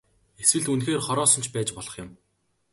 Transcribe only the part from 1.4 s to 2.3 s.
ч байж болох юм.